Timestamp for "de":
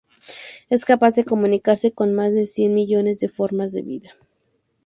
1.13-1.25, 2.33-2.47, 3.19-3.29, 3.71-3.83